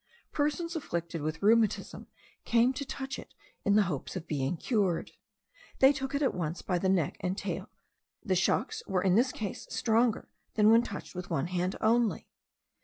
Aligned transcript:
Persons 0.31 0.75
afflicted 0.75 1.21
with 1.21 1.43
rheumatism 1.43 2.07
came 2.43 2.73
to 2.73 2.83
touch 2.83 3.19
it 3.19 3.35
in 3.63 3.77
hopes 3.77 4.15
of 4.15 4.27
being 4.27 4.57
cured. 4.57 5.11
They 5.77 5.93
took 5.93 6.15
it 6.15 6.23
at 6.23 6.33
once 6.33 6.63
by 6.63 6.79
the 6.79 6.89
neck 6.89 7.17
and 7.19 7.37
tail 7.37 7.69
the 8.25 8.33
shocks 8.35 8.81
were 8.87 9.03
in 9.03 9.13
this 9.13 9.31
case 9.31 9.67
stronger 9.69 10.27
than 10.55 10.71
when 10.71 10.81
touched 10.81 11.13
with 11.13 11.29
one 11.29 11.45
hand 11.45 11.75
only. 11.81 12.27